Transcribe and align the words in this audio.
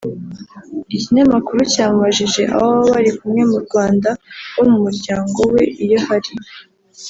Ikinyamakuru 0.95 1.59
cyamubajije 1.73 2.41
abo 2.55 2.67
baba 2.73 2.85
bari 2.93 3.11
kumwe 3.17 3.41
mu 3.51 3.57
Rwanda 3.65 4.09
bo 4.55 4.63
mu 4.69 4.77
muryango 4.85 5.39
we 5.53 5.61
iyo 5.83 5.97
ahari 6.01 6.31